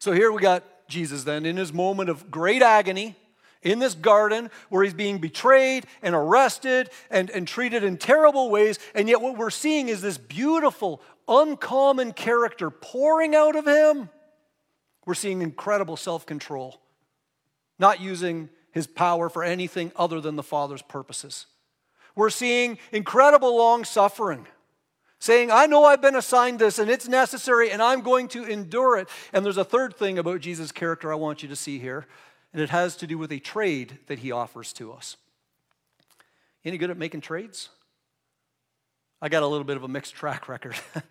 [0.03, 3.15] So here we got Jesus then in his moment of great agony
[3.63, 8.81] in this garden where he's being betrayed and arrested and, and treated in terrible ways.
[8.97, 14.11] And yet, what we're seeing is this beautiful, uncommon character pouring out of him.
[15.07, 16.81] We're seeing incredible self control,
[17.79, 21.47] not using his power for anything other than the Father's purposes.
[22.17, 24.49] We're seeing incredible long suffering
[25.23, 28.99] saying, I know I've been assigned this and it's necessary and I'm going to endure
[28.99, 29.09] it.
[29.33, 32.07] And there's a third thing about Jesus' character I want you to see here,
[32.53, 35.17] and it has to do with a trade that he offers to us.
[36.65, 37.69] Any good at making trades?
[39.21, 40.75] I got a little bit of a mixed track record.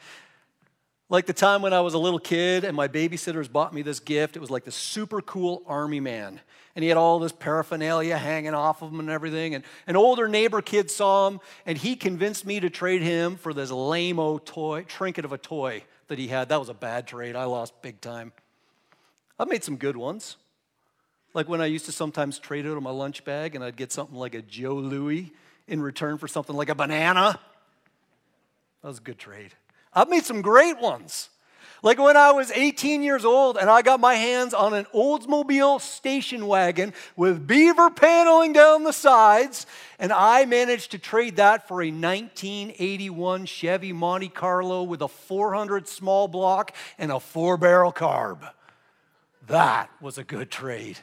[1.11, 3.99] like the time when I was a little kid and my babysitters bought me this
[3.99, 6.41] gift, it was like the super cool army man
[6.75, 9.55] and he had all this paraphernalia hanging off of him and everything.
[9.55, 13.53] And an older neighbor kid saw him, and he convinced me to trade him for
[13.53, 16.49] this lame toy, trinket of a toy that he had.
[16.49, 17.35] That was a bad trade.
[17.35, 18.31] I lost big time.
[19.37, 20.37] I've made some good ones.
[21.33, 23.91] Like when I used to sometimes trade out of my lunch bag and I'd get
[23.91, 25.31] something like a Joe Louis
[25.67, 27.39] in return for something like a banana.
[28.81, 29.51] That was a good trade.
[29.93, 31.29] I've made some great ones.
[31.83, 35.81] Like when I was 18 years old and I got my hands on an Oldsmobile
[35.81, 39.65] station wagon with beaver paneling down the sides,
[39.97, 45.87] and I managed to trade that for a 1981 Chevy Monte Carlo with a 400
[45.87, 48.47] small block and a four barrel carb.
[49.47, 50.99] That was a good trade.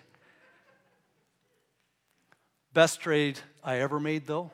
[2.72, 4.53] Best trade I ever made, though,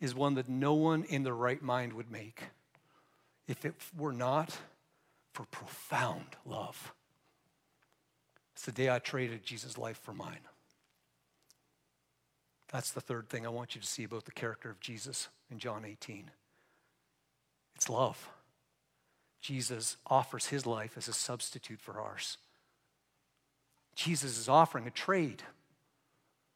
[0.00, 2.44] is one that no one in their right mind would make
[3.48, 4.56] if it were not
[5.32, 6.94] for profound love.
[8.54, 10.46] It's the day I traded Jesus' life for mine.
[12.72, 15.58] That's the third thing I want you to see about the character of Jesus in
[15.58, 16.30] John 18.
[17.76, 18.28] It's love.
[19.40, 22.38] Jesus offers his life as a substitute for ours.
[23.94, 25.42] Jesus is offering a trade.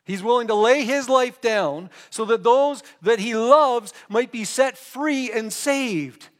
[0.04, 4.44] He's willing to lay his life down so that those that he loves might be
[4.44, 6.30] set free and saved.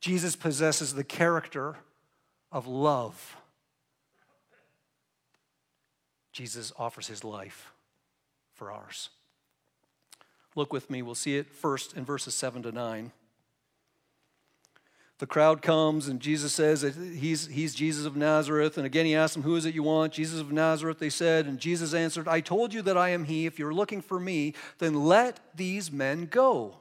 [0.00, 1.76] Jesus possesses the character
[2.52, 3.36] of love.
[6.32, 7.72] Jesus offers his life
[8.54, 9.10] for ours.
[10.54, 13.12] Look with me, we'll see it first in verses 7 to 9.
[15.18, 18.76] The crowd comes, and Jesus says that he's, he's Jesus of Nazareth.
[18.76, 20.12] And again, he asks them, Who is it you want?
[20.12, 21.46] Jesus of Nazareth, they said.
[21.46, 23.46] And Jesus answered, I told you that I am he.
[23.46, 26.76] If you're looking for me, then let these men go.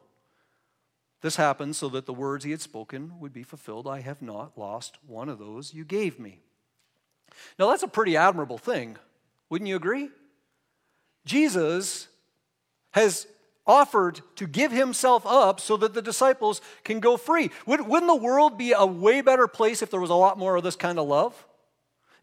[1.26, 3.88] This happened so that the words he had spoken would be fulfilled.
[3.88, 6.38] I have not lost one of those you gave me.
[7.58, 8.98] Now, that's a pretty admirable thing.
[9.50, 10.12] Wouldn't you agree?
[11.26, 12.10] Jesus
[12.92, 13.26] has
[13.66, 17.50] offered to give himself up so that the disciples can go free.
[17.66, 20.64] Wouldn't the world be a way better place if there was a lot more of
[20.64, 21.48] this kind of love?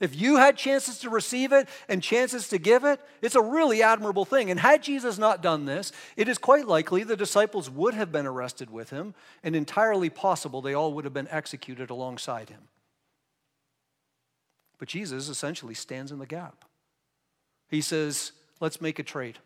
[0.02, 3.84] If you had chances to receive it and chances to give it, it's a really
[3.84, 4.50] admirable thing.
[4.50, 8.26] And had Jesus not done this, it is quite likely the disciples would have been
[8.26, 12.62] arrested with him, and entirely possible they all would have been executed alongside him.
[14.76, 16.64] But Jesus essentially stands in the gap.
[17.68, 19.38] He says, Let's make a trade.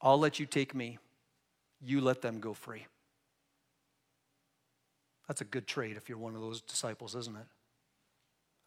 [0.00, 0.98] I'll let you take me,
[1.80, 2.86] you let them go free.
[5.28, 7.46] That's a good trade if you're one of those disciples, isn't it?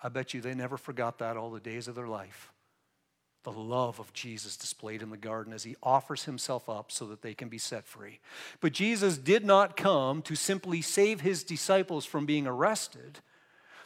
[0.06, 2.54] I bet you they never forgot that all the days of their life.
[3.42, 7.24] The love of Jesus displayed in the garden as he offers himself up so that
[7.24, 8.20] they can be set free.
[8.60, 13.18] But Jesus did not come to simply save his disciples from being arrested.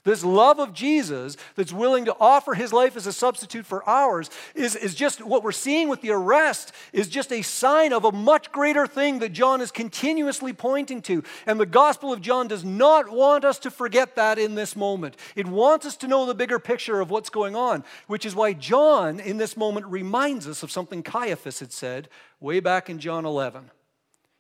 [0.09, 4.31] This love of Jesus that's willing to offer his life as a substitute for ours
[4.55, 8.11] is, is just what we're seeing with the arrest is just a sign of a
[8.11, 11.23] much greater thing that John is continuously pointing to.
[11.45, 15.15] And the Gospel of John does not want us to forget that in this moment.
[15.35, 18.53] It wants us to know the bigger picture of what's going on, which is why
[18.53, 23.27] John in this moment reminds us of something Caiaphas had said way back in John
[23.27, 23.61] 11.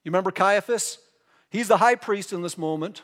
[0.03, 0.97] You remember Caiaphas?
[1.51, 3.03] He's the high priest in this moment.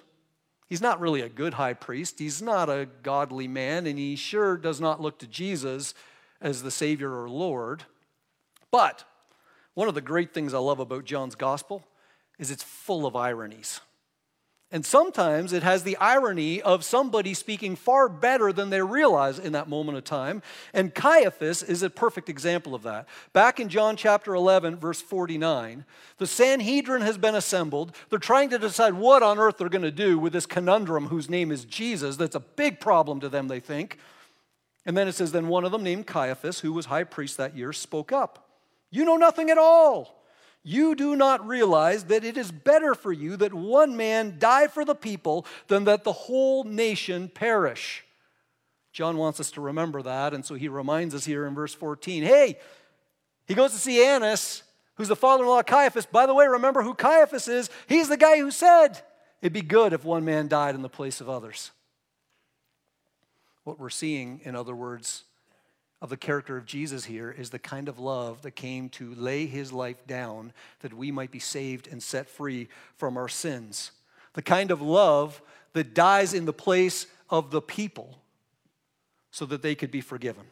[0.68, 2.20] He's not really a good high priest.
[2.20, 5.94] He's not a godly man, and he sure does not look to Jesus
[6.42, 7.84] as the Savior or Lord.
[8.72, 9.04] But
[9.76, 11.84] one of the great things I love about John's gospel
[12.40, 13.80] is it's full of ironies.
[14.72, 19.54] And sometimes it has the irony of somebody speaking far better than they realize in
[19.54, 20.42] that moment of time.
[20.74, 23.08] And Caiaphas is a perfect example of that.
[23.32, 25.86] Back in John chapter 11, verse 49,
[26.18, 27.96] the Sanhedrin has been assembled.
[28.10, 31.30] They're trying to decide what on earth they're going to do with this conundrum whose
[31.30, 32.18] name is Jesus.
[32.18, 34.00] That's a big problem to them, they think.
[34.84, 37.56] And then it says, Then one of them, named Caiaphas, who was high priest that
[37.56, 38.50] year, spoke up.
[38.90, 40.25] You know nothing at all
[40.68, 44.84] you do not realize that it is better for you that one man die for
[44.84, 48.04] the people than that the whole nation perish.
[48.92, 52.24] John wants us to remember that, and so he reminds us here in verse 14
[52.24, 52.58] hey,
[53.48, 54.64] he goes to see Annas,
[54.96, 56.08] who's the father in law of Caiaphas.
[56.08, 57.70] By the way, remember who Caiaphas is.
[57.88, 59.00] He's the guy who said
[59.44, 61.70] it'd be good if one man died in the place of others.
[63.66, 65.26] What we're seeing, in other words,
[66.06, 69.48] of the character of Jesus here is the kind of love that came to lay
[69.48, 73.90] his life down that we might be saved and set free from our sins.
[74.34, 75.42] The kind of love
[75.74, 78.20] that dies in the place of the people
[79.32, 80.44] so that they could be forgiven.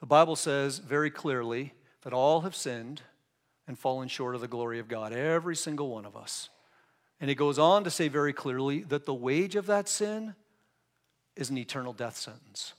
[0.00, 3.02] The Bible says very clearly that all have sinned
[3.68, 6.48] and fallen short of the glory of God, every single one of us.
[7.20, 10.36] And it goes on to say very clearly that the wage of that sin
[11.36, 12.72] is an eternal death sentence.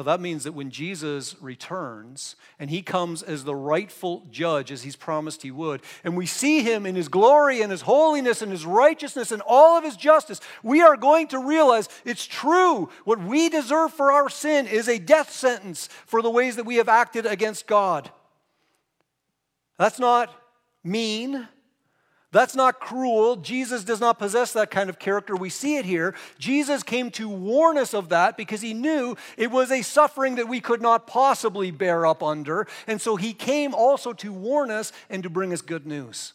[0.00, 4.82] Now, that means that when Jesus returns and he comes as the rightful judge, as
[4.82, 8.50] he's promised he would, and we see him in his glory and his holiness and
[8.50, 12.88] his righteousness and all of his justice, we are going to realize it's true.
[13.04, 16.76] What we deserve for our sin is a death sentence for the ways that we
[16.76, 18.10] have acted against God.
[19.76, 20.34] That's not
[20.82, 21.46] mean.
[22.32, 23.36] That's not cruel.
[23.36, 25.34] Jesus does not possess that kind of character.
[25.34, 26.14] We see it here.
[26.38, 30.48] Jesus came to warn us of that because he knew it was a suffering that
[30.48, 32.68] we could not possibly bear up under.
[32.86, 36.34] And so he came also to warn us and to bring us good news.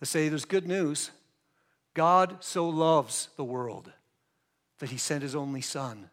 [0.00, 1.10] To say there's good news.
[1.94, 3.90] God so loves the world
[4.78, 6.10] that he sent his only son.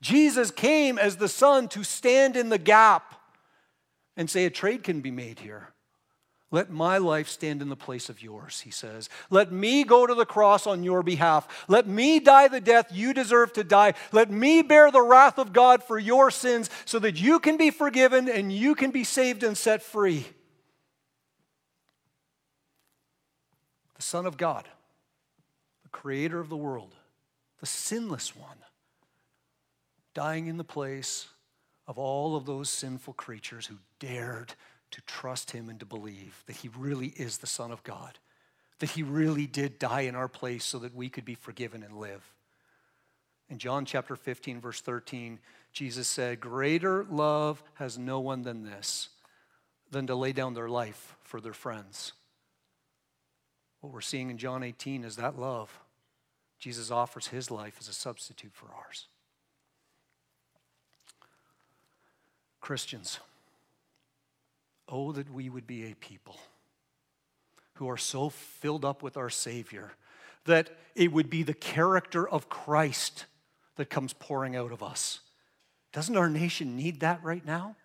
[0.00, 3.14] Jesus came as the son to stand in the gap
[4.16, 5.68] and say a trade can be made here.
[6.52, 9.08] Let my life stand in the place of yours, he says.
[9.30, 11.66] Let me go to the cross on your behalf.
[11.66, 13.94] Let me die the death you deserve to die.
[14.12, 17.70] Let me bear the wrath of God for your sins so that you can be
[17.70, 20.24] forgiven and you can be saved and set free.
[23.96, 24.68] The Son of God,
[25.82, 26.94] the creator of the world,
[27.58, 28.58] the sinless one,
[30.14, 31.26] dying in the place
[31.88, 34.54] of all of those sinful creatures who dared
[34.90, 38.18] to trust him and to believe that he really is the Son of God,
[38.78, 41.98] that he really did die in our place so that we could be forgiven and
[41.98, 42.32] live.
[43.48, 45.38] In John chapter 15, verse 13,
[45.72, 49.10] Jesus said, Greater love has no one than this,
[49.90, 52.12] than to lay down their life for their friends.
[53.80, 55.78] What we're seeing in John 18 is that love.
[56.58, 59.06] Jesus offers his life as a substitute for ours.
[62.60, 63.20] Christians,
[64.88, 66.36] Oh, that we would be a people
[67.74, 69.92] who are so filled up with our Savior
[70.44, 73.26] that it would be the character of Christ
[73.76, 75.20] that comes pouring out of us.
[75.92, 77.76] Doesn't our nation need that right now?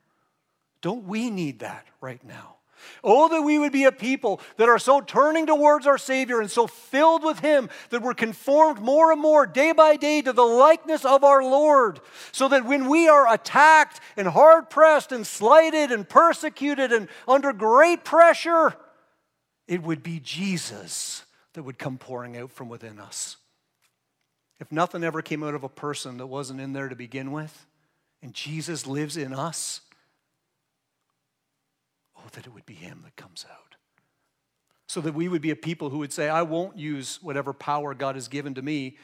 [0.81, 2.57] Don't we need that right now?
[3.03, 6.49] Oh, that we would be a people that are so turning towards our Savior and
[6.49, 10.43] so filled with Him that we're conformed more and more day by day to the
[10.43, 11.99] likeness of our Lord.
[12.32, 17.53] So that when we are attacked and hard pressed and slighted and persecuted and under
[17.53, 18.75] great pressure,
[19.67, 21.23] it would be Jesus
[21.53, 23.38] that would come pouring out from within us.
[24.59, 27.65] If nothing ever came out of a person that wasn't in there to begin with,
[28.21, 29.82] and Jesus lives in us,
[32.24, 33.76] Oh, that it would be Him that comes out.
[34.88, 37.93] So that we would be a people who would say, I won't use whatever power
[37.93, 38.97] God has given to me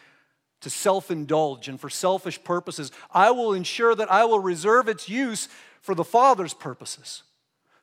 [0.62, 2.92] to self indulge and for selfish purposes.
[3.12, 5.50] I will ensure that I will reserve its use
[5.82, 7.24] for the Father's purposes.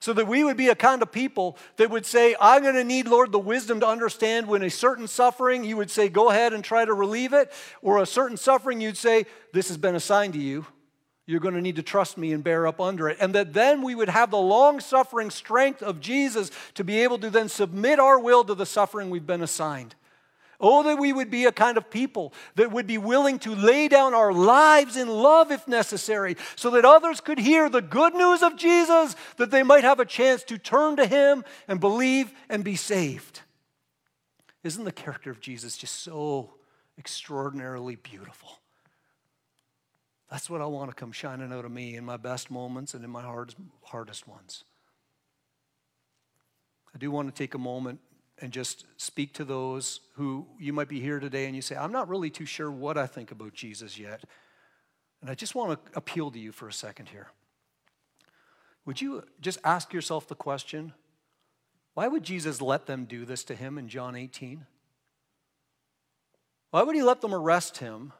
[0.00, 2.84] So that we would be a kind of people that would say, I'm going to
[2.84, 6.52] need, Lord, the wisdom to understand when a certain suffering, you would say, go ahead
[6.52, 7.50] and try to relieve it.
[7.80, 9.24] Or a certain suffering, you'd say,
[9.54, 10.66] this has been assigned to you.
[11.26, 13.16] You're going to need to trust me and bear up under it.
[13.20, 17.18] And that then we would have the long suffering strength of Jesus to be able
[17.18, 19.94] to then submit our will to the suffering we've been assigned.
[20.60, 23.88] Oh, that we would be a kind of people that would be willing to lay
[23.88, 28.42] down our lives in love if necessary, so that others could hear the good news
[28.42, 32.62] of Jesus, that they might have a chance to turn to Him and believe and
[32.62, 33.40] be saved.
[34.62, 36.54] Isn't the character of Jesus just so
[36.98, 38.60] extraordinarily beautiful?
[40.34, 43.04] That's what I want to come shining out of me in my best moments and
[43.04, 44.64] in my hardest, hardest ones.
[46.92, 48.00] I do want to take a moment
[48.40, 51.92] and just speak to those who you might be here today and you say, I'm
[51.92, 54.24] not really too sure what I think about Jesus yet.
[55.20, 57.28] And I just want to appeal to you for a second here.
[58.86, 60.94] Would you just ask yourself the question
[61.94, 64.66] why would Jesus let them do this to him in John 18?
[66.72, 68.12] Why would he let them arrest him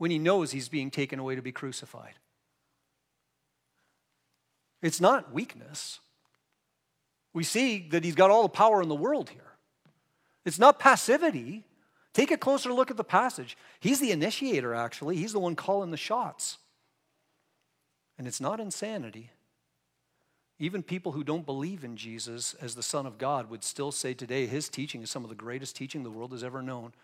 [0.00, 2.14] when he knows he's being taken away to be crucified.
[4.80, 6.00] It's not weakness.
[7.34, 9.52] We see that he's got all the power in the world here.
[10.46, 11.66] It's not passivity.
[12.14, 13.58] Take a closer look at the passage.
[13.78, 16.56] He's the initiator, actually, he's the one calling the shots.
[18.16, 19.28] And it's not insanity.
[20.58, 24.14] Even people who don't believe in Jesus as the Son of God would still say
[24.14, 26.94] today his teaching is some of the greatest teaching the world has ever known.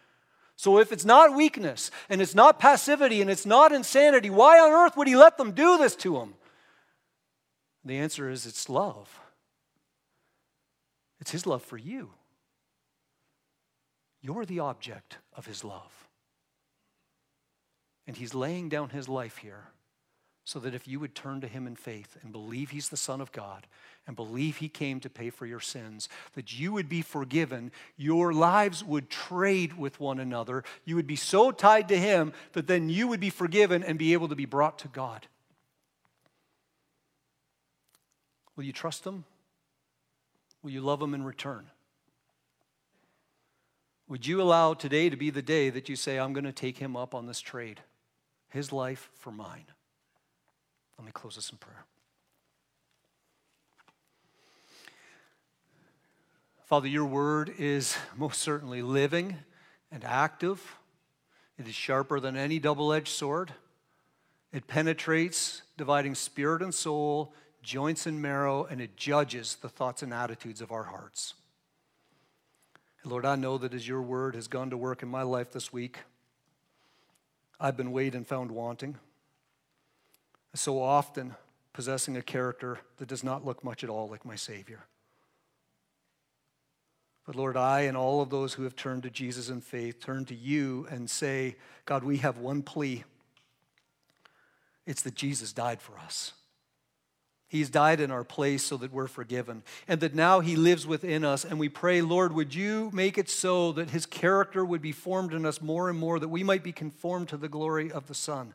[0.57, 4.73] So if it's not weakness and it's not passivity and it's not insanity, why on
[4.73, 6.35] earth would he let them do this to him?
[7.85, 9.21] The answer is it's love.
[11.21, 12.11] It's his love for you.
[14.23, 16.09] You're the object of his love.
[18.07, 19.69] And he's laying down his life here
[20.45, 23.21] so that if you would turn to him in faith and believe he's the Son
[23.21, 23.67] of God
[24.07, 28.33] and believe he came to pay for your sins, that you would be forgiven, your
[28.33, 30.63] lives would trade with one another.
[30.85, 34.13] You would be so tied to him that then you would be forgiven and be
[34.13, 35.27] able to be brought to God.
[38.55, 39.25] Will you trust him?
[40.63, 41.67] Will you love him in return?
[44.09, 46.79] Would you allow today to be the day that you say, I'm going to take
[46.79, 47.81] him up on this trade,
[48.49, 49.67] his life for mine?
[50.97, 51.85] Let me close this in prayer.
[56.67, 59.37] Father, your word is most certainly living
[59.93, 60.75] and active.
[61.57, 63.53] It is sharper than any double edged sword.
[64.53, 70.13] It penetrates, dividing spirit and soul, joints and marrow, and it judges the thoughts and
[70.13, 71.35] attitudes of our hearts.
[73.05, 75.73] Lord, I know that as your word has gone to work in my life this
[75.73, 76.01] week,
[77.61, 78.97] I've been weighed and found wanting
[80.53, 81.37] so often
[81.73, 84.87] possessing a character that does not look much at all like my Savior.
[87.27, 90.25] But Lord, I and all of those who have turned to Jesus in faith turn
[90.27, 93.03] to you and say, God, we have one plea.
[94.87, 96.33] It's that Jesus died for us.
[97.49, 101.25] He's died in our place so that we're forgiven, and that now He lives within
[101.25, 101.45] us.
[101.45, 105.33] And we pray, Lord, would you make it so that His character would be formed
[105.33, 108.15] in us more and more, that we might be conformed to the glory of the
[108.15, 108.55] Son.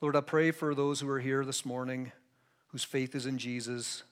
[0.00, 2.12] Lord, I pray for those who are here this morning
[2.68, 4.02] whose faith is in Jesus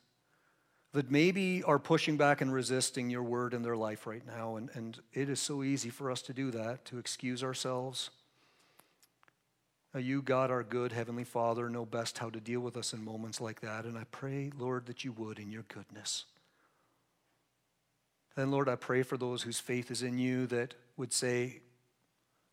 [0.94, 4.54] that maybe are pushing back and resisting your word in their life right now.
[4.54, 8.10] And, and it is so easy for us to do that, to excuse ourselves.
[9.96, 13.40] You, God, our good Heavenly Father, know best how to deal with us in moments
[13.40, 13.84] like that.
[13.84, 16.26] And I pray, Lord, that you would in your goodness.
[18.36, 21.60] And Lord, I pray for those whose faith is in you that would say,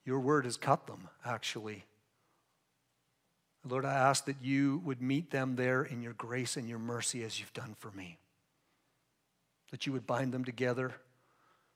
[0.04, 1.86] Your word has cut them, actually.
[3.68, 7.24] Lord, I ask that you would meet them there in your grace and your mercy
[7.24, 8.18] as you've done for me.
[9.72, 10.94] That you would bind them together,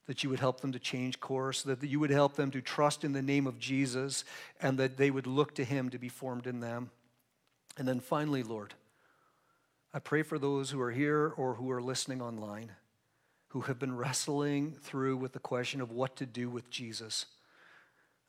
[0.05, 3.03] that you would help them to change course, that you would help them to trust
[3.03, 4.23] in the name of Jesus,
[4.61, 6.91] and that they would look to him to be formed in them.
[7.77, 8.73] And then finally, Lord,
[9.93, 12.71] I pray for those who are here or who are listening online
[13.55, 17.25] who have been wrestling through with the question of what to do with Jesus.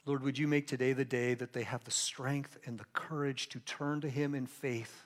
[0.04, 3.48] Lord, would you make today the day that they have the strength and the courage
[3.48, 5.05] to turn to Him in faith,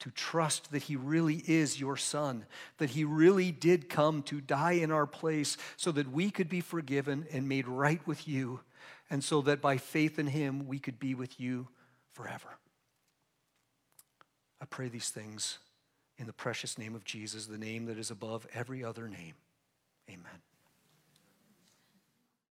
[0.00, 2.44] to trust that He really is your Son,
[2.78, 6.60] that He really did come to die in our place so that we could be
[6.60, 8.60] forgiven and made right with you,
[9.08, 11.68] and so that by faith in Him we could be with you
[12.12, 12.58] forever.
[14.60, 15.58] I pray these things
[16.18, 19.34] in the precious name of Jesus, the name that is above every other name.
[20.08, 20.42] Amen.